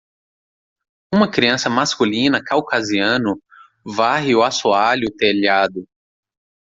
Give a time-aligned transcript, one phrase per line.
[1.13, 3.39] Uma criança masculina caucasiano
[3.85, 5.87] varre o assoalho telhado.